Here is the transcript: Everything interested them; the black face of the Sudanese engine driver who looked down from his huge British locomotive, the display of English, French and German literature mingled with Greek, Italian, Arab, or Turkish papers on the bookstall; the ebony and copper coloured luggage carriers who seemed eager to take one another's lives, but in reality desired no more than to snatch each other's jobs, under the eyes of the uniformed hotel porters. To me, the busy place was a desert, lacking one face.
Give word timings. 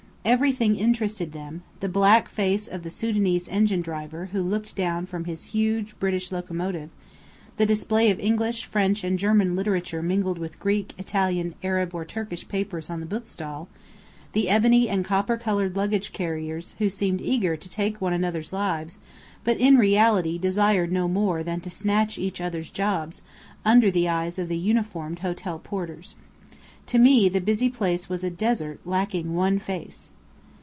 Everything 0.23 0.75
interested 0.75 1.31
them; 1.31 1.63
the 1.79 1.89
black 1.89 2.29
face 2.29 2.67
of 2.67 2.83
the 2.83 2.91
Sudanese 2.91 3.49
engine 3.49 3.81
driver 3.81 4.25
who 4.31 4.43
looked 4.43 4.75
down 4.75 5.07
from 5.07 5.25
his 5.25 5.45
huge 5.45 5.97
British 5.97 6.31
locomotive, 6.31 6.91
the 7.57 7.65
display 7.65 8.11
of 8.11 8.19
English, 8.19 8.65
French 8.65 9.03
and 9.03 9.17
German 9.17 9.55
literature 9.55 10.03
mingled 10.03 10.37
with 10.37 10.59
Greek, 10.59 10.93
Italian, 10.99 11.55
Arab, 11.63 11.95
or 11.95 12.05
Turkish 12.05 12.47
papers 12.47 12.87
on 12.87 12.99
the 12.99 13.07
bookstall; 13.07 13.67
the 14.33 14.47
ebony 14.47 14.87
and 14.87 15.03
copper 15.03 15.37
coloured 15.37 15.75
luggage 15.75 16.13
carriers 16.13 16.75
who 16.77 16.87
seemed 16.87 17.19
eager 17.19 17.57
to 17.57 17.67
take 17.67 17.99
one 17.99 18.13
another's 18.13 18.53
lives, 18.53 18.99
but 19.43 19.57
in 19.57 19.75
reality 19.79 20.37
desired 20.37 20.91
no 20.91 21.07
more 21.07 21.41
than 21.41 21.61
to 21.61 21.69
snatch 21.71 22.19
each 22.19 22.39
other's 22.39 22.69
jobs, 22.69 23.23
under 23.65 23.89
the 23.89 24.07
eyes 24.07 24.37
of 24.37 24.49
the 24.49 24.57
uniformed 24.57 25.17
hotel 25.19 25.57
porters. 25.57 26.13
To 26.87 26.97
me, 26.99 27.29
the 27.29 27.39
busy 27.39 27.69
place 27.69 28.09
was 28.09 28.23
a 28.23 28.31
desert, 28.31 28.79
lacking 28.85 29.33
one 29.35 29.59
face. 29.59 30.09